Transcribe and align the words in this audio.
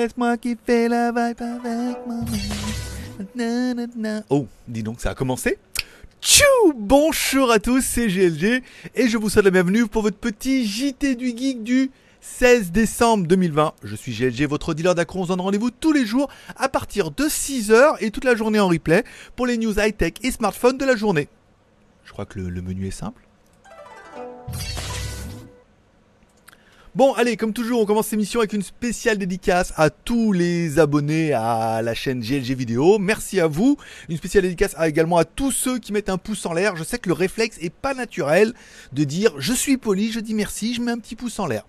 Laisse-moi 0.00 0.38
kiffer 0.38 0.88
la 0.88 1.10
vibe 1.10 1.42
avec 1.42 1.98
Oh, 4.30 4.46
dis 4.66 4.82
donc, 4.82 4.98
ça 4.98 5.10
a 5.10 5.14
commencé 5.14 5.58
Tchou 6.22 6.72
Bonjour 6.74 7.50
à 7.50 7.58
tous, 7.58 7.82
c'est 7.82 8.08
GLG 8.08 8.62
et 8.94 9.08
je 9.08 9.18
vous 9.18 9.28
souhaite 9.28 9.44
la 9.44 9.50
bienvenue 9.50 9.86
pour 9.86 10.00
votre 10.00 10.16
petit 10.16 10.66
JT 10.66 11.16
du 11.16 11.36
Geek 11.36 11.62
du 11.62 11.90
16 12.22 12.72
décembre 12.72 13.26
2020. 13.26 13.74
Je 13.82 13.94
suis 13.94 14.12
GLG, 14.12 14.48
votre 14.48 14.72
dealer 14.72 14.94
d'accro. 14.94 15.20
On 15.20 15.24
se 15.24 15.28
donne 15.28 15.42
rendez-vous 15.42 15.70
tous 15.70 15.92
les 15.92 16.06
jours 16.06 16.30
à 16.56 16.70
partir 16.70 17.10
de 17.10 17.24
6h 17.24 17.96
et 18.00 18.10
toute 18.10 18.24
la 18.24 18.34
journée 18.34 18.58
en 18.58 18.68
replay 18.68 19.04
pour 19.36 19.46
les 19.46 19.58
news 19.58 19.78
high-tech 19.78 20.14
et 20.22 20.30
smartphones 20.30 20.78
de 20.78 20.86
la 20.86 20.96
journée. 20.96 21.28
Je 22.06 22.12
crois 22.12 22.24
que 22.24 22.40
le 22.40 22.62
menu 22.62 22.86
est 22.86 22.90
simple. 22.90 23.20
Bon, 26.96 27.12
allez, 27.12 27.36
comme 27.36 27.52
toujours, 27.52 27.80
on 27.80 27.86
commence 27.86 28.06
cette 28.06 28.14
émission 28.14 28.40
avec 28.40 28.52
une 28.52 28.62
spéciale 28.62 29.16
dédicace 29.16 29.72
à 29.76 29.90
tous 29.90 30.32
les 30.32 30.80
abonnés 30.80 31.32
à 31.32 31.82
la 31.82 31.94
chaîne 31.94 32.18
GLG 32.18 32.56
Vidéo. 32.56 32.98
Merci 32.98 33.38
à 33.38 33.46
vous. 33.46 33.76
Une 34.08 34.16
spéciale 34.16 34.42
dédicace 34.42 34.74
également 34.82 35.16
à 35.16 35.24
tous 35.24 35.52
ceux 35.52 35.78
qui 35.78 35.92
mettent 35.92 36.08
un 36.08 36.18
pouce 36.18 36.44
en 36.46 36.52
l'air. 36.52 36.74
Je 36.74 36.82
sais 36.82 36.98
que 36.98 37.08
le 37.08 37.14
réflexe 37.14 37.58
est 37.60 37.72
pas 37.72 37.94
naturel 37.94 38.54
de 38.92 39.04
dire 39.04 39.34
je 39.38 39.52
suis 39.52 39.76
poli, 39.76 40.10
je 40.10 40.18
dis 40.18 40.34
merci, 40.34 40.74
je 40.74 40.80
mets 40.80 40.90
un 40.90 40.98
petit 40.98 41.14
pouce 41.14 41.38
en 41.38 41.46
l'air 41.46 41.64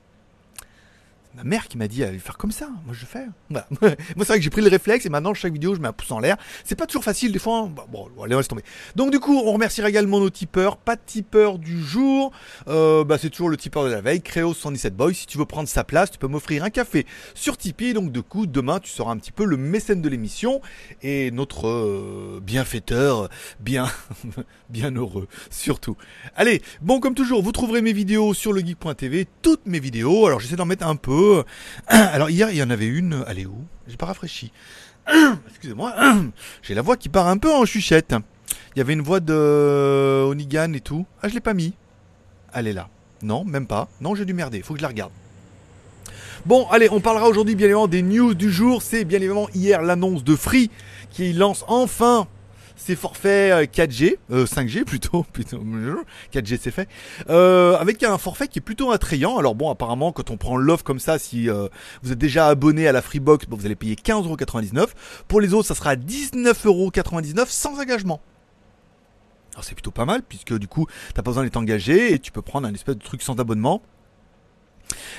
ma 1.35 1.43
mère 1.43 1.67
qui 1.67 1.77
m'a 1.77 1.87
dit 1.87 2.03
à 2.03 2.11
faire 2.13 2.37
comme 2.37 2.51
ça. 2.51 2.69
Moi, 2.85 2.93
je 2.93 3.05
fais. 3.05 3.25
Voilà. 3.49 3.67
Moi, 3.81 3.95
c'est 4.19 4.27
vrai 4.27 4.37
que 4.37 4.43
j'ai 4.43 4.49
pris 4.49 4.61
le 4.61 4.69
réflexe 4.69 5.05
et 5.05 5.09
maintenant, 5.09 5.33
chaque 5.33 5.53
vidéo, 5.53 5.75
je 5.75 5.79
mets 5.79 5.87
un 5.87 5.93
pouce 5.93 6.11
en 6.11 6.19
l'air. 6.19 6.37
C'est 6.65 6.75
pas 6.75 6.87
toujours 6.87 7.03
facile, 7.03 7.31
des 7.31 7.39
fois. 7.39 7.59
Hein. 7.59 7.71
Bon, 7.91 8.09
allez, 8.23 8.35
on 8.35 8.37
laisse 8.37 8.47
tomber. 8.47 8.63
Donc, 8.95 9.11
du 9.11 9.19
coup, 9.19 9.37
on 9.37 9.51
remerciera 9.53 9.89
également 9.89 10.19
nos 10.19 10.29
tipeurs. 10.29 10.77
Pas 10.77 10.95
de 10.95 11.01
tipeur 11.05 11.57
du 11.57 11.81
jour. 11.81 12.31
Euh, 12.67 13.03
bah, 13.03 13.17
c'est 13.17 13.29
toujours 13.29 13.49
le 13.49 13.57
tipeur 13.57 13.85
de 13.85 13.89
la 13.89 14.01
veille. 14.01 14.21
Créo 14.21 14.53
77 14.53 14.95
Boy. 14.95 15.15
Si 15.15 15.25
tu 15.25 15.37
veux 15.37 15.45
prendre 15.45 15.69
sa 15.69 15.83
place, 15.83 16.11
tu 16.11 16.17
peux 16.17 16.27
m'offrir 16.27 16.63
un 16.63 16.69
café 16.69 17.05
sur 17.33 17.57
Tipeee. 17.57 17.93
Donc, 17.93 18.11
du 18.11 18.23
coup, 18.23 18.45
demain, 18.45 18.79
tu 18.79 18.89
seras 18.89 19.11
un 19.11 19.17
petit 19.17 19.31
peu 19.31 19.45
le 19.45 19.57
mécène 19.57 20.01
de 20.01 20.09
l'émission 20.09 20.61
et 21.01 21.31
notre 21.31 21.67
euh, 21.67 22.39
bienfaiteur, 22.43 23.29
bien, 23.59 23.87
bien 24.69 24.91
heureux, 24.91 25.27
surtout. 25.49 25.95
Allez, 26.35 26.61
bon, 26.81 26.99
comme 26.99 27.15
toujours, 27.15 27.41
vous 27.41 27.51
trouverez 27.51 27.81
mes 27.81 27.93
vidéos 27.93 28.33
sur 28.33 28.53
le 28.53 28.61
geek.tv. 28.61 29.27
Toutes 29.41 29.65
mes 29.65 29.79
vidéos. 29.79 30.25
Alors, 30.25 30.39
j'essaie 30.39 30.55
d'en 30.55 30.65
mettre 30.65 30.85
un 30.85 30.95
peu. 30.95 31.20
Alors 31.87 32.29
hier, 32.29 32.49
il 32.51 32.57
y 32.57 32.63
en 32.63 32.69
avait 32.69 32.87
une. 32.87 33.23
Elle 33.27 33.39
est 33.39 33.45
où? 33.45 33.63
J'ai 33.87 33.97
pas 33.97 34.05
rafraîchi. 34.07 34.51
Excusez-moi. 35.49 35.93
J'ai 36.61 36.73
la 36.73 36.81
voix 36.81 36.97
qui 36.97 37.09
part 37.09 37.27
un 37.27 37.37
peu 37.37 37.51
en 37.51 37.65
chuchette. 37.65 38.15
Il 38.75 38.79
y 38.79 38.81
avait 38.81 38.93
une 38.93 39.01
voix 39.01 39.19
de 39.19 40.23
Onigan 40.27 40.73
et 40.73 40.79
tout. 40.79 41.05
Ah, 41.21 41.27
je 41.27 41.33
l'ai 41.33 41.41
pas 41.41 41.53
mis. 41.53 41.73
Elle 42.53 42.67
est 42.67 42.73
là. 42.73 42.89
Non, 43.21 43.43
même 43.43 43.67
pas. 43.67 43.87
Non, 43.99 44.15
j'ai 44.15 44.25
dû 44.25 44.33
merder. 44.33 44.61
Faut 44.61 44.73
que 44.73 44.79
je 44.79 44.83
la 44.83 44.89
regarde. 44.89 45.11
Bon, 46.45 46.65
allez, 46.71 46.89
on 46.89 47.01
parlera 47.01 47.27
aujourd'hui 47.27 47.55
bien 47.55 47.65
évidemment 47.65 47.87
des 47.87 48.01
news 48.01 48.33
du 48.33 48.51
jour. 48.51 48.81
C'est 48.81 49.05
bien 49.05 49.19
évidemment 49.19 49.47
hier 49.53 49.81
l'annonce 49.81 50.23
de 50.23 50.35
Free 50.35 50.71
qui 51.11 51.33
lance 51.33 51.63
enfin 51.67 52.27
c'est 52.75 52.95
forfait 52.95 53.65
4G, 53.65 54.17
euh, 54.31 54.45
5G 54.45 54.79
euh, 54.79 54.83
plutôt, 54.85 55.23
plutôt 55.23 55.63
4G 56.33 56.59
c'est 56.61 56.71
fait, 56.71 56.87
euh, 57.29 57.77
avec 57.77 58.03
un 58.03 58.17
forfait 58.17 58.47
qui 58.47 58.59
est 58.59 58.61
plutôt 58.61 58.91
attrayant. 58.91 59.37
Alors 59.37 59.55
bon, 59.55 59.69
apparemment, 59.69 60.11
quand 60.11 60.29
on 60.31 60.37
prend 60.37 60.57
l'offre 60.57 60.83
comme 60.83 60.99
ça, 60.99 61.19
si 61.19 61.47
vous 62.03 62.11
êtes 62.11 62.17
déjà 62.17 62.47
abonné 62.47 62.87
à 62.87 62.91
la 62.91 63.01
Freebox, 63.01 63.47
bon, 63.47 63.57
vous 63.57 63.65
allez 63.65 63.75
payer 63.75 63.95
15,99€. 63.95 64.87
Pour 65.27 65.41
les 65.41 65.53
autres, 65.53 65.67
ça 65.67 65.75
sera 65.75 65.95
19,99€ 65.95 67.45
sans 67.47 67.79
engagement. 67.79 68.21
Alors 69.53 69.65
c'est 69.65 69.75
plutôt 69.75 69.91
pas 69.91 70.05
mal, 70.05 70.23
puisque 70.23 70.57
du 70.57 70.67
coup, 70.67 70.87
t'as 71.13 71.21
pas 71.21 71.31
besoin 71.31 71.43
d'être 71.43 71.57
engagé 71.57 72.13
et 72.13 72.19
tu 72.19 72.31
peux 72.31 72.41
prendre 72.41 72.67
un 72.67 72.73
espèce 72.73 72.95
de 72.95 73.03
truc 73.03 73.21
sans 73.21 73.37
abonnement. 73.39 73.81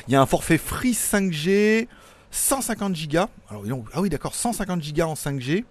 Il 0.09 0.12
y 0.12 0.16
a 0.16 0.22
un 0.22 0.27
forfait 0.27 0.59
free 0.59 0.92
5G, 0.92 1.87
150 2.33 3.08
Go. 3.08 3.19
Alors, 3.48 3.64
ah 3.92 4.00
oui, 4.00 4.08
d'accord, 4.08 4.34
150 4.34 4.80
Go 4.92 5.02
en 5.02 5.14
5G 5.14 5.64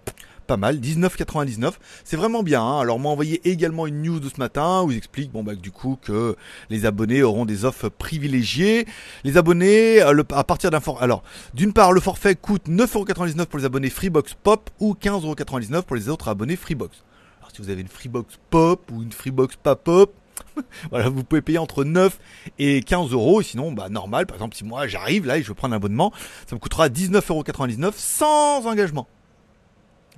pas 0.46 0.56
mal, 0.56 0.78
19,99. 0.78 1.72
C'est 2.04 2.16
vraiment 2.16 2.42
bien. 2.42 2.62
Hein. 2.62 2.80
Alors, 2.80 2.98
m'a 2.98 3.08
envoyé 3.08 3.40
également 3.48 3.86
une 3.86 4.02
news 4.02 4.20
de 4.20 4.28
ce 4.28 4.38
matin 4.38 4.82
où 4.82 4.90
ils 4.90 4.96
expliquent, 4.96 5.32
bon, 5.32 5.42
bah, 5.42 5.54
du 5.54 5.70
coup, 5.70 5.98
que 6.00 6.36
les 6.70 6.84
abonnés 6.86 7.22
auront 7.22 7.44
des 7.44 7.64
offres 7.64 7.88
privilégiées. 7.88 8.86
Les 9.24 9.36
abonnés, 9.36 10.02
euh, 10.02 10.22
à 10.32 10.44
partir 10.44 10.70
d'un 10.70 10.80
forfait, 10.80 11.04
alors, 11.04 11.22
d'une 11.54 11.72
part, 11.72 11.92
le 11.92 12.00
forfait 12.00 12.34
coûte 12.34 12.68
9,99€ 12.68 13.46
pour 13.46 13.58
les 13.58 13.64
abonnés 13.64 13.90
Freebox 13.90 14.34
Pop 14.42 14.70
ou 14.80 14.94
15,99€ 14.94 15.82
pour 15.82 15.96
les 15.96 16.08
autres 16.08 16.28
abonnés 16.28 16.56
Freebox. 16.56 17.02
Alors, 17.38 17.50
si 17.52 17.62
vous 17.62 17.70
avez 17.70 17.80
une 17.80 17.88
Freebox 17.88 18.38
Pop 18.50 18.90
ou 18.92 19.02
une 19.02 19.12
Freebox 19.12 19.56
pas 19.56 19.76
Pop, 19.76 20.12
voilà, 20.90 21.08
vous 21.08 21.24
pouvez 21.24 21.42
payer 21.42 21.58
entre 21.58 21.84
9 21.84 22.18
et 22.58 22.82
15 22.82 23.12
euros. 23.12 23.42
sinon, 23.42 23.72
bah, 23.72 23.88
normal. 23.88 24.26
Par 24.26 24.36
exemple, 24.36 24.56
si 24.56 24.64
moi 24.64 24.86
j'arrive 24.86 25.26
là 25.26 25.38
et 25.38 25.42
je 25.42 25.48
veux 25.48 25.54
prendre 25.54 25.74
un 25.74 25.76
abonnement, 25.76 26.12
ça 26.46 26.54
me 26.54 26.60
coûtera 26.60 26.88
19,99€ 26.88 27.92
sans 27.96 28.66
engagement 28.66 29.06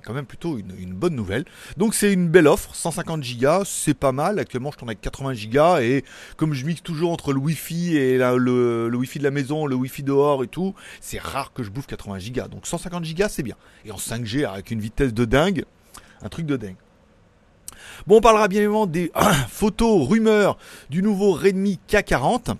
quand 0.05 0.13
même 0.13 0.25
plutôt 0.25 0.57
une, 0.57 0.93
bonne 0.93 1.15
nouvelle. 1.15 1.45
Donc 1.77 1.95
c'est 1.95 2.13
une 2.13 2.29
belle 2.29 2.47
offre, 2.47 2.75
150 2.75 3.21
Go, 3.39 3.63
c'est 3.65 3.95
pas 3.95 4.11
mal. 4.11 4.39
Actuellement 4.39 4.71
je 4.71 4.77
tourne 4.77 4.89
avec 4.89 5.01
80 5.01 5.33
Go 5.51 5.77
et 5.77 6.05
comme 6.37 6.53
je 6.53 6.65
mixe 6.65 6.83
toujours 6.83 7.11
entre 7.11 7.33
le 7.33 7.39
Wi-Fi 7.39 7.97
et 7.97 8.17
le, 8.17 8.87
le 8.87 8.97
Wi-Fi 8.97 9.19
de 9.19 9.23
la 9.23 9.31
maison, 9.31 9.65
le 9.65 9.75
Wi-Fi 9.75 10.03
dehors 10.03 10.43
et 10.43 10.47
tout, 10.47 10.75
c'est 11.01 11.19
rare 11.19 11.51
que 11.53 11.63
je 11.63 11.71
bouffe 11.71 11.87
80 11.87 12.19
Go. 12.31 12.47
Donc 12.47 12.67
150 12.67 13.03
Go 13.15 13.25
c'est 13.29 13.43
bien. 13.43 13.55
Et 13.83 13.91
en 13.91 13.97
5G 13.97 14.45
avec 14.45 14.71
une 14.71 14.79
vitesse 14.79 15.13
de 15.13 15.25
dingue, 15.25 15.65
un 16.21 16.29
truc 16.29 16.45
de 16.45 16.55
dingue. 16.55 16.77
Bon, 18.07 18.17
on 18.17 18.21
parlera 18.21 18.47
bien 18.47 18.61
évidemment 18.61 18.87
des 18.87 19.11
photos 19.49 20.07
rumeurs 20.07 20.57
du 20.89 21.01
nouveau 21.01 21.33
Redmi 21.33 21.79
K40. 21.89 22.55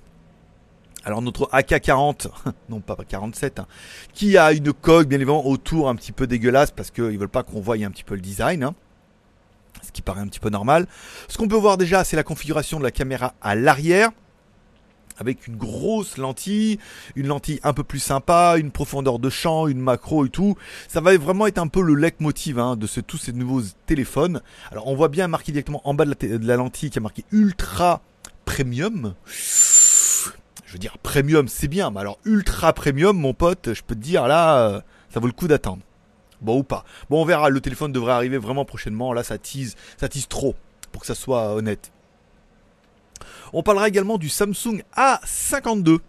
Alors 1.03 1.21
notre 1.21 1.47
AK-40, 1.51 2.29
non 2.69 2.79
pas 2.79 2.97
47, 3.07 3.59
hein, 3.59 3.67
qui 4.13 4.37
a 4.37 4.51
une 4.53 4.73
coque 4.73 5.07
bien 5.07 5.19
évidemment 5.19 5.45
autour 5.45 5.87
un 5.87 5.95
petit 5.95 6.11
peu 6.11 6.25
dégueulasse 6.25 6.71
parce 6.71 6.89
qu'ils 6.89 7.19
veulent 7.19 7.29
pas 7.29 7.43
qu'on 7.43 7.61
voie 7.61 7.75
un 7.75 7.91
petit 7.91 8.03
peu 8.03 8.15
le 8.15 8.21
design. 8.21 8.63
Hein. 8.63 8.73
ce 9.83 9.91
qui 9.91 10.01
paraît 10.01 10.21
un 10.21 10.27
petit 10.27 10.39
peu 10.39 10.49
normal. 10.49 10.87
Ce 11.27 11.37
qu'on 11.37 11.47
peut 11.47 11.55
voir 11.55 11.77
déjà, 11.77 12.03
c'est 12.03 12.15
la 12.15 12.23
configuration 12.23 12.79
de 12.79 12.83
la 12.83 12.91
caméra 12.91 13.35
à 13.41 13.53
l'arrière 13.53 14.09
avec 15.17 15.47
une 15.47 15.55
grosse 15.55 16.17
lentille, 16.17 16.79
une 17.15 17.27
lentille 17.27 17.59
un 17.63 17.73
peu 17.73 17.83
plus 17.83 17.99
sympa, 17.99 18.55
une 18.57 18.71
profondeur 18.71 19.19
de 19.19 19.29
champ, 19.29 19.67
une 19.67 19.79
macro 19.79 20.25
et 20.25 20.29
tout. 20.29 20.55
Ça 20.87 21.01
va 21.01 21.17
vraiment 21.17 21.47
être 21.47 21.57
un 21.57 21.67
peu 21.67 21.81
le 21.81 21.95
leitmotiv 21.95 22.59
hein, 22.59 22.75
de 22.75 22.87
tous 23.01 23.17
ces 23.17 23.33
nouveaux 23.33 23.61
téléphones. 23.85 24.41
Alors 24.71 24.87
on 24.87 24.95
voit 24.95 25.09
bien 25.09 25.27
marqué 25.27 25.51
directement 25.51 25.81
en 25.83 25.93
bas 25.93 26.05
de 26.05 26.47
la, 26.47 26.55
lentille 26.55 26.89
qui 26.89 26.99
a 26.99 27.01
marqué 27.01 27.23
ultra 27.31 28.01
premium 28.45 29.15
veux 30.75 30.79
dire, 30.79 30.97
premium, 30.97 31.47
c'est 31.47 31.69
bien, 31.69 31.89
mais 31.89 32.01
alors 32.01 32.19
ultra 32.25 32.73
premium, 32.73 33.17
mon 33.17 33.33
pote, 33.33 33.73
je 33.73 33.81
peux 33.81 33.95
te 33.95 34.01
dire, 34.01 34.27
là, 34.27 34.59
euh, 34.59 34.81
ça 35.09 35.19
vaut 35.19 35.27
le 35.27 35.33
coup 35.33 35.47
d'attendre. 35.47 35.81
Bon 36.41 36.59
ou 36.59 36.63
pas. 36.63 36.83
Bon, 37.09 37.21
on 37.21 37.25
verra, 37.25 37.49
le 37.49 37.61
téléphone 37.61 37.93
devrait 37.93 38.11
arriver 38.11 38.37
vraiment 38.37 38.65
prochainement. 38.65 39.13
Là, 39.13 39.23
ça 39.23 39.37
tease, 39.37 39.75
ça 39.97 40.09
tease 40.09 40.27
trop, 40.27 40.53
pour 40.91 41.01
que 41.01 41.07
ça 41.07 41.15
soit 41.15 41.55
honnête. 41.55 41.91
On 43.53 43.63
parlera 43.63 43.87
également 43.87 44.17
du 44.17 44.29
Samsung 44.29 44.81
A52 44.95 45.99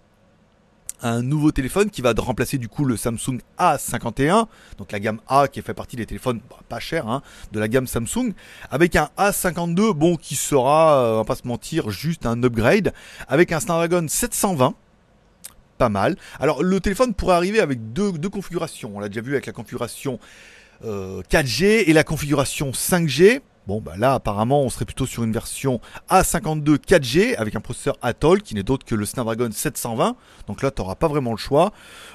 un 1.03 1.23
nouveau 1.23 1.53
téléphone 1.53 1.91
qui 1.91 2.01
va 2.03 2.15
remplacer 2.17 2.59
du 2.59 2.69
coup 2.69 2.85
le 2.85 2.97
Samsung 2.97 3.41
A51, 3.59 4.47
donc 4.79 4.93
la 4.93 5.01
gamme 5.01 5.21
A 5.29 5.49
qui 5.49 5.61
fait 5.63 5.75
partie 5.75 5.97
des 5.97 6.07
téléphones 6.07 6.41
bah, 6.49 6.57
pas 6.69 6.81
chers 6.81 7.07
hein, 7.07 7.23
de 7.53 7.61
la 7.61 7.69
gamme 7.69 7.87
Samsung, 7.87 8.33
avec 8.71 8.97
un 8.97 9.11
A52 9.19 9.93
bon 9.93 10.17
qui 10.17 10.37
sera, 10.37 11.03
euh, 11.03 11.15
on 11.15 11.17
va 11.19 11.25
pas 11.25 11.37
se 11.37 11.47
mentir, 11.47 11.91
juste 11.91 12.27
un 12.27 12.43
upgrade, 12.43 12.93
avec 13.29 13.53
un 13.53 13.61
Snapdragon 13.61 14.07
720 14.09 14.75
pas 15.79 15.89
mal. 15.91 16.17
Alors 16.41 16.63
le 16.63 16.81
téléphone 16.81 17.13
pourrait 17.13 17.35
arriver 17.35 17.61
avec 17.61 17.93
deux, 17.93 18.13
configurations. 18.31 18.93
On 18.95 19.01
l'a 19.01 19.09
déjà 19.09 19.21
vu 19.21 19.33
avec 19.33 19.45
la 19.45 19.53
configuration 19.53 20.19
4G 20.83 21.65
euh, 21.65 21.85
et 21.87 21.93
la 21.93 22.03
configuration 22.03 22.71
5G. 22.71 23.43
Bon, 23.67 23.81
bah 23.81 23.95
là, 23.99 24.15
apparemment, 24.15 24.63
on 24.63 24.71
serait 24.71 24.85
plutôt 24.85 25.07
sur 25.07 25.25
une 25.25 25.33
version 25.33 25.81
A52 26.09 26.77
4G 26.77 27.35
avec 27.35 27.57
un 27.57 27.61
processeur 27.61 27.97
Atoll 28.01 28.41
qui 28.43 28.55
n'est 28.55 28.63
d'autre 28.63 28.87
que 28.87 28.95
le 28.95 29.05
Snapdragon 29.05 29.49
720. 29.51 30.15
Donc 30.47 30.63
là, 30.63 30.71
tu 30.71 30.81
n'auras 30.81 30.95
pas 30.95 31.09
vraiment 31.09 31.33
le 31.33 31.37
choix. 31.37 31.73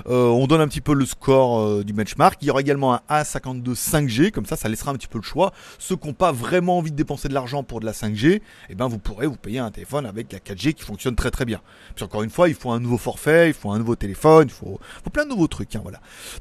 Euh, 0.07 0.27
on 0.27 0.47
donne 0.47 0.61
un 0.61 0.69
petit 0.69 0.79
peu 0.79 0.93
le 0.93 1.05
score 1.05 1.59
euh, 1.59 1.83
du 1.83 1.91
benchmark. 1.91 2.37
Il 2.41 2.47
y 2.47 2.51
aura 2.51 2.61
également 2.61 2.93
un 2.93 3.01
A52 3.09 3.75
5G, 3.75 4.31
comme 4.31 4.45
ça, 4.45 4.55
ça 4.55 4.69
laissera 4.69 4.91
un 4.91 4.93
petit 4.93 5.09
peu 5.09 5.17
le 5.17 5.25
choix. 5.25 5.51
Ceux 5.77 5.97
qui 5.97 6.07
n'ont 6.07 6.13
pas 6.13 6.31
vraiment 6.31 6.77
envie 6.77 6.91
de 6.91 6.95
dépenser 6.95 7.27
de 7.27 7.33
l'argent 7.33 7.63
pour 7.63 7.81
de 7.81 7.85
la 7.85 7.91
5G, 7.91 8.41
eh 8.69 8.75
ben, 8.75 8.87
vous 8.87 8.99
pourrez 8.99 9.27
vous 9.27 9.35
payer 9.35 9.59
un 9.59 9.71
téléphone 9.71 10.05
avec 10.05 10.31
la 10.31 10.39
4G 10.39 10.71
qui 10.73 10.85
fonctionne 10.85 11.17
très 11.17 11.31
très 11.31 11.43
bien. 11.43 11.59
Puis 11.95 12.05
encore 12.05 12.23
une 12.23 12.29
fois, 12.29 12.47
il 12.47 12.55
faut 12.55 12.71
un 12.71 12.79
nouveau 12.79 12.97
forfait, 12.97 13.49
il 13.49 13.53
faut 13.53 13.71
un 13.71 13.77
nouveau 13.77 13.97
téléphone, 13.97 14.47
il 14.47 14.53
faut, 14.53 14.79
plein 15.11 15.25
de 15.25 15.29
nouveaux 15.29 15.47
trucs. 15.47 15.75
Hein. 15.75 15.83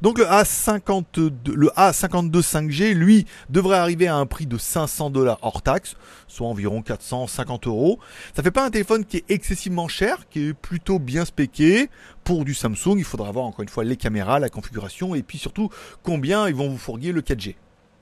Donc 0.02 0.18
le 0.18 0.24
A52, 0.26 1.32
le 1.52 1.66
A52 1.76 2.42
5G, 2.42 2.92
lui, 2.92 3.26
devrait 3.48 3.78
arriver 3.78 4.06
à 4.06 4.14
un 4.14 4.26
prix 4.26 4.46
de 4.46 4.56
500 4.56 4.99
dollars 5.08 5.38
hors 5.40 5.62
taxe, 5.62 5.96
soit 6.28 6.46
environ 6.46 6.82
450 6.82 7.66
euros. 7.66 7.98
Ça 8.36 8.42
fait 8.42 8.50
pas 8.50 8.66
un 8.66 8.70
téléphone 8.70 9.06
qui 9.06 9.18
est 9.18 9.24
excessivement 9.30 9.88
cher, 9.88 10.28
qui 10.28 10.48
est 10.48 10.52
plutôt 10.52 10.98
bien 10.98 11.24
spéqué. 11.24 11.88
Pour 12.24 12.44
du 12.44 12.52
Samsung, 12.52 12.96
il 12.98 13.04
faudra 13.04 13.32
voir 13.32 13.46
encore 13.46 13.62
une 13.62 13.70
fois 13.70 13.84
les 13.84 13.96
caméras, 13.96 14.38
la 14.38 14.50
configuration 14.50 15.14
et 15.14 15.22
puis 15.22 15.38
surtout 15.38 15.70
combien 16.02 16.48
ils 16.48 16.54
vont 16.54 16.68
vous 16.68 16.78
fourguer 16.78 17.12
le 17.12 17.22
4G. 17.22 17.54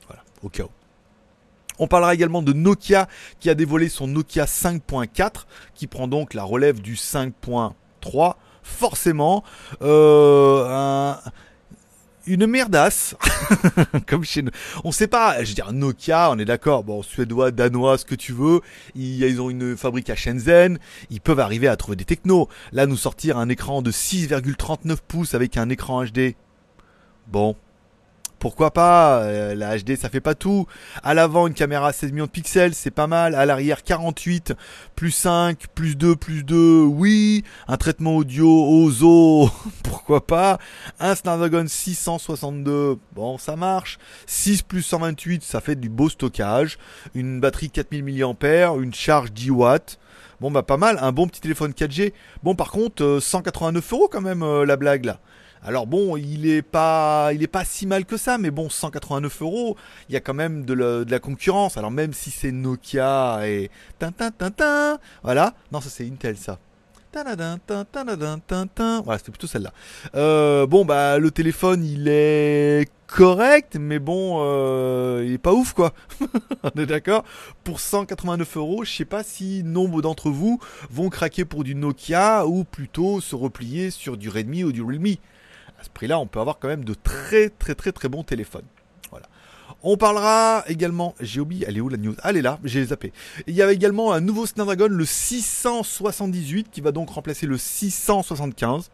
Voilà, 0.07 0.23
au 0.43 0.49
cas 0.49 0.63
où. 0.63 0.69
On 1.79 1.87
parlera 1.87 2.13
également 2.13 2.41
de 2.41 2.51
Nokia 2.51 3.07
qui 3.39 3.49
a 3.49 3.55
dévoilé 3.55 3.87
son 3.87 4.07
Nokia 4.07 4.43
5.4 4.45 5.45
qui 5.73 5.87
prend 5.87 6.07
donc 6.09 6.33
la 6.33 6.43
relève 6.43 6.81
du 6.81 6.95
5.3. 6.95 8.35
Forcément, 8.61 9.43
euh, 9.81 10.67
un, 10.69 11.19
une 12.27 12.45
merdasse, 12.47 13.15
comme 14.07 14.23
chez 14.23 14.41
nous. 14.41 14.51
On 14.83 14.91
sait 14.91 15.07
pas, 15.07 15.43
je 15.43 15.49
veux 15.49 15.55
dire 15.55 15.71
Nokia, 15.71 16.29
on 16.31 16.39
est 16.39 16.45
d'accord, 16.45 16.83
bon 16.83 17.01
suédois, 17.01 17.51
danois, 17.51 17.97
ce 17.97 18.05
que 18.05 18.15
tu 18.15 18.33
veux, 18.33 18.61
ils, 18.95 19.23
ils, 19.23 19.41
ont 19.41 19.49
une 19.49 19.77
fabrique 19.77 20.09
à 20.09 20.15
Shenzhen, 20.15 20.79
ils 21.09 21.21
peuvent 21.21 21.39
arriver 21.39 21.67
à 21.67 21.75
trouver 21.75 21.95
des 21.95 22.05
technos. 22.05 22.49
Là, 22.71 22.85
nous 22.85 22.97
sortir 22.97 23.37
un 23.37 23.49
écran 23.49 23.81
de 23.81 23.91
6,39 23.91 24.97
pouces 25.07 25.33
avec 25.33 25.57
un 25.57 25.69
écran 25.69 26.03
HD. 26.05 26.35
Bon, 27.27 27.55
pourquoi 28.39 28.71
pas 28.71 29.21
euh, 29.23 29.53
La 29.55 29.77
HD 29.77 29.95
ça 29.95 30.09
fait 30.09 30.21
pas 30.21 30.35
tout. 30.35 30.65
À 31.03 31.13
l'avant 31.13 31.47
une 31.47 31.53
caméra 31.53 31.91
16 31.91 32.11
millions 32.11 32.25
de 32.25 32.31
pixels, 32.31 32.73
c'est 32.73 32.91
pas 32.91 33.07
mal. 33.07 33.35
À 33.35 33.45
l'arrière 33.45 33.83
48, 33.83 34.53
plus 34.95 35.11
5, 35.11 35.67
plus 35.75 35.95
2, 35.95 36.15
plus 36.15 36.43
2, 36.43 36.83
oui. 36.83 37.43
Un 37.67 37.77
traitement 37.77 38.15
audio 38.15 38.47
OZO, 38.47 39.49
pourquoi 39.83 40.25
pas. 40.25 40.57
Un 40.99 41.15
Snapdragon 41.15 41.65
662, 41.67 42.97
bon 43.13 43.37
ça 43.37 43.55
marche. 43.55 43.99
6 44.25 44.63
plus 44.63 44.81
128, 44.81 45.43
ça 45.43 45.61
fait 45.61 45.75
du 45.75 45.89
beau 45.89 46.09
stockage. 46.09 46.77
Une 47.13 47.39
batterie 47.39 47.69
4000 47.69 48.25
mAh, 48.41 48.73
une 48.81 48.93
charge 48.93 49.31
10 49.31 49.51
watts. 49.51 49.99
Bon 50.41 50.51
bah 50.51 50.63
pas 50.63 50.77
mal, 50.77 50.97
un 51.01 51.11
bon 51.11 51.27
petit 51.27 51.41
téléphone 51.41 51.71
4G. 51.71 52.13
Bon 52.43 52.55
par 52.55 52.71
contre 52.71 53.19
189 53.21 53.83
euh, 53.83 53.95
euros 53.95 54.07
quand 54.09 54.21
même 54.21 54.41
euh, 54.41 54.65
la 54.65 54.77
blague 54.77 55.03
là. 55.03 55.19
Alors 55.63 55.87
bon, 55.87 56.15
il 56.17 56.47
est 56.47 56.61
pas, 56.61 57.31
il 57.33 57.43
est 57.43 57.47
pas 57.47 57.65
si 57.65 57.85
mal 57.85 58.05
que 58.05 58.17
ça, 58.17 58.37
mais 58.37 58.51
bon, 58.51 58.69
189 58.69 59.41
euros, 59.41 59.77
il 60.07 60.13
y 60.13 60.15
a 60.15 60.21
quand 60.21 60.33
même 60.33 60.65
de, 60.65 61.05
la 61.09 61.19
concurrence. 61.19 61.77
Alors 61.77 61.91
même 61.91 62.13
si 62.13 62.31
c'est 62.31 62.51
Nokia 62.51 63.41
et 63.47 63.69
tin 63.99 64.11
voilà. 65.23 65.53
Non, 65.71 65.81
ça 65.81 65.89
c'est 65.89 66.07
Intel 66.07 66.37
ça. 66.37 66.59
Voilà, 69.03 69.17
c'était 69.17 69.31
plutôt 69.31 69.47
celle-là. 69.47 69.73
Euh, 70.13 70.67
bon, 70.67 70.85
bah, 70.85 71.17
le 71.17 71.31
téléphone, 71.31 71.83
il 71.83 72.07
est 72.07 72.87
correct, 73.07 73.77
mais 73.79 73.97
bon, 73.97 74.37
euh, 74.41 75.23
il 75.25 75.33
est 75.33 75.39
pas 75.39 75.53
ouf, 75.53 75.73
quoi. 75.73 75.93
On 76.63 76.79
est 76.79 76.85
d'accord? 76.85 77.23
Pour 77.63 77.79
189 77.79 78.57
euros, 78.57 78.83
je 78.83 78.91
sais 78.91 79.05
pas 79.05 79.23
si 79.23 79.63
nombre 79.63 80.03
d'entre 80.03 80.29
vous 80.29 80.59
vont 80.91 81.09
craquer 81.09 81.45
pour 81.45 81.63
du 81.63 81.73
Nokia 81.73 82.45
ou 82.45 82.63
plutôt 82.63 83.21
se 83.21 83.35
replier 83.35 83.89
sur 83.89 84.15
du 84.15 84.29
Redmi 84.29 84.63
ou 84.63 84.71
du 84.71 84.83
Realme 84.83 85.15
à 85.79 85.83
ce 85.83 85.89
prix-là, 85.89 86.19
on 86.19 86.27
peut 86.27 86.39
avoir 86.39 86.59
quand 86.59 86.67
même 86.67 86.83
de 86.83 86.93
très 86.93 87.49
très 87.49 87.75
très 87.75 87.91
très 87.91 88.09
bons 88.09 88.23
téléphones. 88.23 88.65
Voilà. 89.11 89.27
On 89.81 89.95
parlera 89.95 90.65
également, 90.67 91.15
j'ai 91.21 91.39
oublié, 91.39 91.65
elle 91.67 91.77
est 91.77 91.81
où 91.81 91.87
la 91.87 91.97
news? 91.97 92.15
Ah, 92.21 92.31
Elle 92.31 92.37
est 92.37 92.41
là, 92.41 92.59
j'ai 92.65 92.83
zappé. 92.85 93.13
Il 93.47 93.55
y 93.55 93.61
avait 93.61 93.75
également 93.75 94.11
un 94.11 94.19
nouveau 94.19 94.45
Snapdragon, 94.45 94.89
le 94.89 95.05
678, 95.05 96.69
qui 96.69 96.81
va 96.81 96.91
donc 96.91 97.09
remplacer 97.09 97.45
le 97.45 97.57
675. 97.57 98.89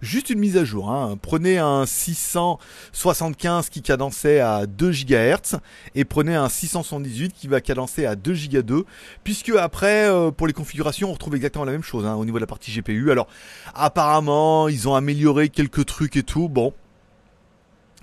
Juste 0.00 0.30
une 0.30 0.38
mise 0.38 0.56
à 0.56 0.64
jour. 0.64 0.90
Hein. 0.90 1.18
Prenez 1.20 1.58
un 1.58 1.86
675 1.86 3.68
qui 3.68 3.82
cadençait 3.82 4.40
à 4.40 4.66
2 4.66 4.90
GHz 4.90 5.58
et 5.94 6.04
prenez 6.04 6.34
un 6.34 6.48
678 6.48 7.32
qui 7.32 7.48
va 7.48 7.60
cadencer 7.60 8.06
à 8.06 8.16
2 8.16 8.34
Go 8.50 8.62
2 8.62 8.84
puisque 9.24 9.50
après 9.50 10.08
euh, 10.08 10.30
pour 10.30 10.46
les 10.46 10.52
configurations 10.52 11.10
on 11.10 11.12
retrouve 11.12 11.34
exactement 11.34 11.64
la 11.64 11.72
même 11.72 11.82
chose 11.82 12.06
hein, 12.06 12.14
au 12.14 12.24
niveau 12.24 12.38
de 12.38 12.42
la 12.42 12.46
partie 12.46 12.72
GPU. 12.72 13.10
Alors 13.10 13.26
apparemment 13.74 14.68
ils 14.68 14.88
ont 14.88 14.94
amélioré 14.94 15.48
quelques 15.48 15.86
trucs 15.86 16.16
et 16.16 16.22
tout. 16.22 16.48
Bon, 16.48 16.72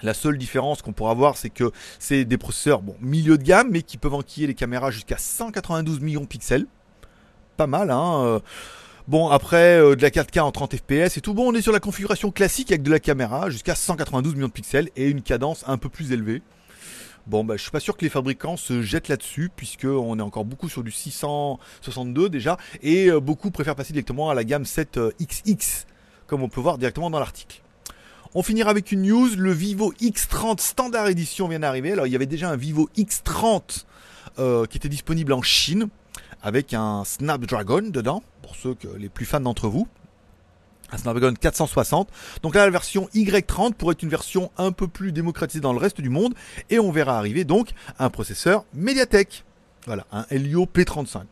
la 0.04 0.14
seule 0.14 0.38
différence 0.38 0.82
qu'on 0.82 0.94
pourra 0.94 1.14
voir, 1.14 1.38
c'est 1.38 1.50
que 1.50 1.72
c'est 2.00 2.26
des 2.26 2.38
processeurs 2.38 2.82
bon, 2.82 2.96
milieu 3.02 3.38
de 3.38 3.44
gamme, 3.44 3.70
mais 3.72 3.82
qui 3.82 3.98
peuvent 3.98 4.14
enquiller 4.14 4.48
les 4.48 4.54
caméras 4.54 4.92
jusqu'à 4.92 5.18
192 5.18 6.00
millions 6.02 6.22
de 6.22 6.28
pixels. 6.28 6.68
Pas 7.58 7.68
mal, 7.68 7.90
hein. 7.90 8.42
Euh. 9.08 9.12
Bon, 9.12 9.30
après, 9.30 9.80
euh, 9.80 9.96
de 9.96 10.02
la 10.02 10.10
4K 10.10 10.42
en 10.42 10.52
30 10.52 10.76
fps 10.76 11.18
et 11.18 11.22
tout. 11.22 11.34
Bon, 11.34 11.52
on 11.52 11.56
est 11.56 11.62
sur 11.62 11.72
la 11.72 11.80
configuration 11.80 12.32
classique 12.32 12.72
avec 12.72 12.84
de 12.84 12.92
la 12.92 13.00
caméra 13.00 13.50
jusqu'à 13.50 13.76
192 13.76 14.36
millions 14.36 14.48
de 14.48 14.52
pixels 14.52 14.90
et 14.96 15.10
une 15.10 15.22
cadence 15.22 15.64
un 15.68 15.78
peu 15.78 15.90
plus 15.90 16.12
élevée. 16.12 16.42
Bon, 17.26 17.44
bah, 17.44 17.58
je 17.58 17.62
suis 17.62 17.72
pas 17.72 17.82
sûr 17.82 17.98
que 17.98 18.06
les 18.06 18.10
fabricants 18.10 18.56
se 18.56 18.82
jettent 18.82 19.10
là-dessus, 19.10 19.50
puisqu'on 19.54 20.18
est 20.18 20.22
encore 20.22 20.46
beaucoup 20.46 20.70
sur 20.70 20.82
du 20.82 20.92
662 20.92 22.30
déjà, 22.30 22.58
et 22.82 23.10
euh, 23.10 23.20
beaucoup 23.20 23.52
préfèrent 23.52 23.76
passer 23.76 23.92
directement 23.92 24.30
à 24.30 24.34
la 24.34 24.46
gamme 24.46 24.64
7XX, 24.64 25.86
comme 26.26 26.42
on 26.42 26.48
peut 26.48 26.62
voir 26.62 26.78
directement 26.78 27.10
dans 27.10 27.20
l'article. 27.20 27.62
On 28.34 28.44
finira 28.44 28.70
avec 28.70 28.92
une 28.92 29.02
news, 29.02 29.30
le 29.36 29.52
Vivo 29.52 29.94
X30 30.00 30.60
Standard 30.60 31.08
Edition 31.08 31.48
vient 31.48 31.60
d'arriver. 31.60 31.94
Alors 31.94 32.08
il 32.08 32.14
y 32.14 32.16
avait 32.16 32.26
déjà 32.26 32.50
un 32.50 32.56
Vivo 32.56 32.90
X30 32.98 33.86
euh, 34.40 34.66
qui 34.66 34.78
était 34.78 34.90
disponible 34.90 35.34
en 35.34 35.42
Chine 35.42 35.88
avec 36.42 36.74
un 36.74 37.04
Snapdragon 37.06 37.90
dedans, 37.90 38.24
pour 38.42 38.56
ceux 38.56 38.74
que, 38.74 38.88
les 38.88 39.10
plus 39.10 39.26
fans 39.26 39.40
d'entre 39.40 39.68
vous. 39.68 39.88
Un 40.92 40.98
Snapdragon 40.98 41.34
460. 41.34 42.10
Donc 42.44 42.56
là, 42.56 42.66
la 42.66 42.72
version 42.72 43.10
Y30 43.14 43.74
pourrait 43.74 43.94
être 43.94 44.04
une 44.04 44.10
version 44.10 44.52
un 44.58 44.72
peu 44.72 44.88
plus 44.88 45.12
démocratisée 45.12 45.60
dans 45.60 45.74
le 45.74 45.80
reste 45.80 46.00
du 46.00 46.10
monde. 46.10 46.34
Et 46.70 46.80
on 46.80 46.92
verra 46.92 47.18
arriver 47.18 47.44
donc 47.44 47.72
un 48.00 48.10
processeur 48.10 48.64
MediaTek. 48.74 49.44
Voilà, 49.86 50.06
un 50.12 50.26
Helio 50.30 50.66
P35. 50.66 51.24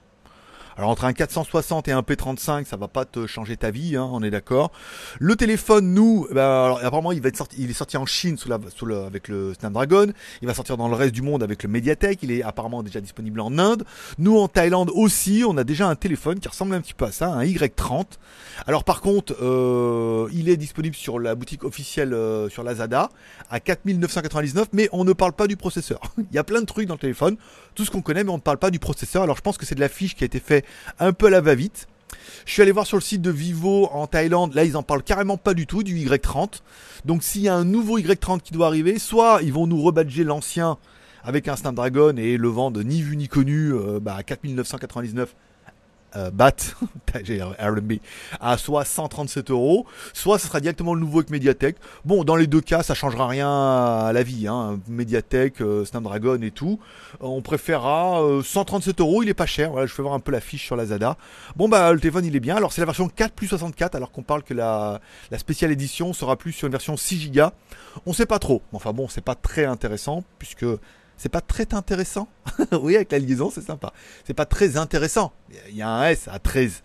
Alors 0.77 0.89
entre 0.89 1.06
un 1.06 1.13
460 1.13 1.88
et 1.88 1.94
un 1.94 2.01
P35, 2.01 2.66
ça 2.66 2.75
va 2.75 2.89
pas 2.89 3.06
te 3.06 3.25
changer 3.27 3.56
ta 3.56 3.72
vie, 3.72 3.95
hein, 3.95 4.10
on 4.12 4.22
est 4.22 4.30
d'accord. 4.30 4.74
Le 5.19 5.38
téléphone, 5.38 5.94
nous, 5.94 6.27
bah, 6.31 6.66
alors, 6.66 6.80
apparemment 6.80 7.13
il 7.13 7.22
va 7.22 7.30
être 7.30 7.38
sorti, 7.38 7.56
il 7.60 7.69
est 7.69 7.74
sorti 7.74 7.95
en 7.95 8.06
Chine 8.06 8.38
sous 8.38 8.50
la, 8.50 8.60
sous 8.75 8.86
le, 8.86 9.04
avec 9.04 9.30
le 9.30 9.54
Snapdragon. 9.54 10.12
Il 10.42 10.48
va 10.50 10.54
sortir 10.54 10.75
dans 10.75 10.89
le 10.89 10.95
reste 10.95 11.13
du 11.13 11.22
monde 11.22 11.44
avec 11.44 11.63
le 11.63 11.69
Mediatek. 11.69 12.19
Il 12.24 12.31
est 12.31 12.44
apparemment 12.44 12.83
déjà 12.83 13.00
disponible 13.00 13.39
en 13.39 13.57
Inde. 13.57 13.86
Nous 14.18 14.38
en 14.38 14.50
Thaïlande 14.50 14.92
aussi, 14.94 15.45
on 15.48 15.56
a 15.56 15.63
déjà 15.63 15.88
un 15.88 15.95
téléphone 15.95 16.42
qui 16.42 16.50
ressemble 16.50 16.75
un 16.75 16.81
petit 16.81 16.94
peu 16.94 17.06
à 17.06 17.12
ça, 17.13 17.30
un 17.30 17.45
Y30. 17.45 18.04
Alors 18.68 18.83
par 18.83 19.00
contre, 19.00 19.33
euh, 19.42 20.27
il 20.33 20.50
est 20.50 20.57
disponible 20.57 20.95
sur 20.95 21.19
la 21.19 21.36
boutique 21.36 21.63
officielle 21.63 22.13
euh, 22.13 22.50
sur 22.50 22.63
Lazada 22.63 23.12
à 23.50 23.62
4999, 23.62 24.68
mais 24.74 24.89
on 24.92 25.06
ne 25.06 25.13
parle 25.13 25.31
pas 25.31 25.48
du 25.48 25.56
processeur. 25.56 26.01
il 26.18 26.36
y 26.36 26.38
a 26.38 26.44
plein 26.44 26.60
de 26.60 26.66
trucs 26.66 26.89
dans 26.89 26.95
le 26.95 27.00
téléphone, 27.00 27.38
tout 27.75 27.86
ce 27.86 27.92
qu'on 27.92 28.01
connaît, 28.01 28.25
mais 28.25 28.31
on 28.31 28.38
ne 28.38 28.42
parle 28.42 28.57
pas 28.57 28.72
du 28.72 28.80
processeur. 28.80 29.24
Alors 29.24 29.38
je 29.38 29.42
pense 29.42 29.57
que 29.57 29.66
c'est 29.66 29.75
de 29.75 29.80
la 29.80 29.88
fiche 29.88 30.16
qui 30.16 30.25
a 30.25 30.27
été 30.27 30.42
faite 30.42 30.65
un 31.00 31.14
peu 31.14 31.28
à 31.28 31.30
la 31.30 31.42
va-vite. 31.42 31.88
Je 32.46 32.54
suis 32.54 32.62
allé 32.62 32.72
voir 32.72 32.86
sur 32.86 32.98
le 32.98 33.02
site 33.02 33.22
de 33.22 33.32
Vivo 33.32 33.90
en 33.92 34.06
Thaïlande, 34.08 34.54
là 34.54 34.64
ils 34.64 34.78
en 34.78 34.84
parlent 34.84 35.04
carrément 35.04 35.38
pas 35.38 35.54
du 35.54 35.66
tout 35.66 35.84
du 35.84 35.96
Y30. 35.96 36.62
Donc 37.04 37.24
s'il 37.24 37.42
y 37.42 37.50
a 37.50 37.56
un 37.56 37.66
nouveau 37.66 37.98
Y30 38.00 38.42
qui 38.42 38.54
doit 38.54 38.68
arriver, 38.68 39.00
soit 39.00 39.40
ils 39.42 39.52
vont 39.54 39.68
nous 39.68 39.82
rebadger 39.82 40.24
l'ancien 40.24 40.78
avec 41.24 41.48
un 41.48 41.56
Snapdragon 41.56 42.16
et 42.18 42.38
le 42.38 42.48
vendre 42.48 42.84
ni 42.84 43.02
vu 43.02 43.18
ni 43.18 43.28
connu 43.28 43.74
euh, 43.74 44.00
bah, 44.00 44.16
à 44.16 44.24
4999 44.24 45.36
euh, 46.16 46.32
BAT, 46.32 46.56
RB, 47.14 47.94
à 48.40 48.58
soit 48.58 48.86
137 48.86 49.52
euros, 49.52 49.86
soit 50.14 50.40
ce 50.40 50.48
sera 50.48 50.60
directement 50.60 50.94
le 50.94 51.02
nouveau 51.02 51.20
avec 51.20 51.30
Mediatek. 51.30 51.76
Bon, 52.04 52.24
dans 52.24 52.36
les 52.36 52.48
deux 52.48 52.62
cas, 52.62 52.84
ça 52.84 52.94
changera 52.94 53.28
rien 53.28 53.50
à 53.50 54.12
la 54.13 54.24
vie, 54.24 54.48
hein. 54.48 54.80
Mediatek, 54.88 55.62
euh, 55.62 55.86
Snapdragon 55.86 56.42
et 56.42 56.51
tout. 56.51 56.80
On 57.20 57.42
préférera 57.42 58.22
137 58.44 59.00
euh, 59.00 59.04
euros, 59.04 59.24
il 59.24 59.30
est 59.30 59.34
pas 59.34 59.46
cher. 59.46 59.72
Voilà, 59.72 59.88
je 59.88 59.94
fais 59.94 60.01
voir 60.01 60.13
un 60.13 60.20
peu 60.20 60.32
la 60.32 60.42
fiche 60.42 60.66
sur 60.66 60.75
la 60.75 60.86
Zada. 60.86 61.18
Bon 61.56 61.70
bah 61.70 61.92
le 61.94 62.00
téléphone 62.00 62.25
il 62.25 62.36
est 62.36 62.39
bien. 62.39 62.56
Alors 62.56 62.74
c'est 62.74 62.82
la 62.82 62.86
version 62.86 63.08
4 63.08 63.34
plus 63.34 63.48
64, 63.48 63.96
alors 63.96 64.12
qu'on 64.12 64.24
parle 64.24 64.44
que 64.44 64.54
la, 64.54 65.01
la 65.32 65.38
spéciale 65.38 65.72
édition 65.72 66.13
sera 66.13 66.36
plus 66.36 66.51
sur 66.51 66.68
une 66.68 66.72
version 66.72 66.98
6 66.98 67.32
Go. 67.32 67.50
On 68.06 68.13
sait 68.13 68.25
pas 68.25 68.39
trop. 68.39 68.62
Enfin 68.74 68.94
bon, 68.94 69.08
c'est 69.08 69.24
pas 69.24 69.36
très 69.36 69.66
intéressant 69.66 70.24
puisque 70.39 70.66
c'est 71.17 71.29
pas 71.29 71.41
très 71.41 71.74
intéressant. 71.74 72.27
oui, 72.81 72.95
avec 72.95 73.12
la 73.12 73.19
liaison, 73.19 73.50
c'est 73.50 73.62
sympa. 73.62 73.93
C'est 74.25 74.34
pas 74.34 74.45
très 74.45 74.77
intéressant. 74.77 75.31
Il 75.69 75.75
y 75.75 75.81
a 75.81 75.89
un 75.89 76.10
S 76.10 76.27
à 76.31 76.39
13. 76.39 76.84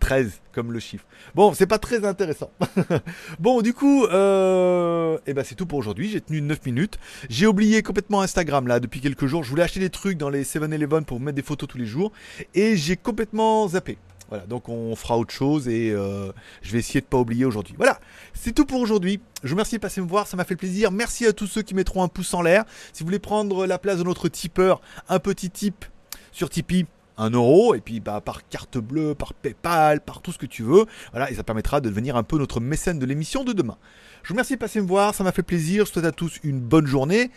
13 0.00 0.40
comme 0.52 0.72
le 0.72 0.80
chiffre. 0.80 1.04
Bon, 1.34 1.54
c'est 1.54 1.66
pas 1.66 1.78
très 1.78 2.04
intéressant. 2.04 2.50
bon, 3.38 3.62
du 3.62 3.72
coup, 3.72 4.04
euh, 4.06 5.18
eh 5.26 5.34
ben 5.34 5.44
c'est 5.44 5.54
tout 5.54 5.66
pour 5.66 5.78
aujourd'hui. 5.78 6.10
J'ai 6.10 6.20
tenu 6.20 6.40
9 6.40 6.66
minutes. 6.66 6.98
J'ai 7.28 7.46
oublié 7.46 7.82
complètement 7.82 8.22
Instagram 8.22 8.66
là 8.66 8.80
depuis 8.80 9.00
quelques 9.00 9.26
jours. 9.26 9.44
Je 9.44 9.50
voulais 9.50 9.62
acheter 9.62 9.80
des 9.80 9.90
trucs 9.90 10.18
dans 10.18 10.30
les 10.30 10.44
7-Eleven 10.44 11.04
pour 11.04 11.20
mettre 11.20 11.36
des 11.36 11.42
photos 11.42 11.68
tous 11.68 11.78
les 11.78 11.86
jours 11.86 12.12
et 12.54 12.76
j'ai 12.76 12.96
complètement 12.96 13.68
zappé. 13.68 13.98
Voilà, 14.30 14.46
donc 14.46 14.68
on 14.68 14.94
fera 14.94 15.18
autre 15.18 15.32
chose 15.32 15.68
et 15.68 15.90
euh, 15.90 16.32
je 16.62 16.72
vais 16.72 16.78
essayer 16.78 17.00
de 17.00 17.06
pas 17.06 17.18
oublier 17.18 17.44
aujourd'hui. 17.44 17.74
Voilà, 17.76 17.98
c'est 18.32 18.52
tout 18.52 18.64
pour 18.64 18.80
aujourd'hui. 18.80 19.20
Je 19.42 19.48
vous 19.48 19.54
remercie 19.54 19.74
de 19.74 19.80
passer 19.80 20.00
me 20.00 20.06
voir, 20.06 20.28
ça 20.28 20.36
m'a 20.36 20.44
fait 20.44 20.56
plaisir. 20.56 20.92
Merci 20.92 21.26
à 21.26 21.32
tous 21.32 21.48
ceux 21.48 21.62
qui 21.62 21.74
mettront 21.74 22.02
un 22.02 22.08
pouce 22.08 22.32
en 22.32 22.40
l'air. 22.40 22.64
Si 22.92 23.02
vous 23.02 23.06
voulez 23.06 23.18
prendre 23.18 23.66
la 23.66 23.78
place 23.78 23.98
de 23.98 24.04
notre 24.04 24.28
tipeur, 24.28 24.80
un 25.08 25.18
petit 25.18 25.50
tip 25.50 25.84
sur 26.32 26.48
Tipeee. 26.48 26.86
1 27.20 27.30
euro 27.30 27.74
et 27.74 27.80
puis 27.80 28.00
bah, 28.00 28.22
par 28.22 28.48
carte 28.48 28.78
bleue, 28.78 29.14
par 29.14 29.34
PayPal, 29.34 30.00
par 30.00 30.22
tout 30.22 30.32
ce 30.32 30.38
que 30.38 30.46
tu 30.46 30.62
veux. 30.62 30.86
Voilà, 31.10 31.30
et 31.30 31.34
ça 31.34 31.42
permettra 31.42 31.82
de 31.82 31.88
devenir 31.90 32.16
un 32.16 32.22
peu 32.22 32.38
notre 32.38 32.60
mécène 32.60 32.98
de 32.98 33.04
l'émission 33.04 33.44
de 33.44 33.52
demain. 33.52 33.76
Je 34.22 34.28
vous 34.28 34.34
remercie 34.34 34.54
de 34.54 34.58
passer 34.58 34.80
me 34.80 34.86
voir, 34.86 35.14
ça 35.14 35.22
m'a 35.22 35.32
fait 35.32 35.42
plaisir. 35.42 35.84
Je 35.84 35.92
souhaite 35.92 36.06
à 36.06 36.12
tous 36.12 36.38
une 36.42 36.60
bonne 36.60 36.86
journée, 36.86 37.30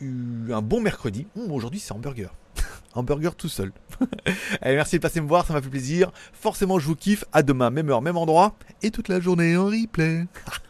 un 0.00 0.62
bon 0.62 0.80
mercredi. 0.80 1.28
Aujourd'hui, 1.48 1.78
c'est 1.78 1.92
hamburger. 1.92 2.34
Hamburger 2.94 3.34
tout 3.34 3.48
seul. 3.48 3.72
Allez, 4.60 4.76
merci 4.76 4.96
de 4.96 5.02
passer 5.02 5.20
me 5.20 5.28
voir, 5.28 5.46
ça 5.46 5.52
m'a 5.52 5.62
fait 5.62 5.68
plaisir. 5.68 6.10
Forcément, 6.32 6.78
je 6.78 6.86
vous 6.86 6.96
kiffe. 6.96 7.24
À 7.32 7.42
demain, 7.42 7.70
même 7.70 7.88
heure, 7.90 8.02
même 8.02 8.16
endroit. 8.16 8.54
Et 8.82 8.90
toute 8.90 9.08
la 9.08 9.20
journée 9.20 9.56
en 9.56 9.66
replay. 9.66 10.26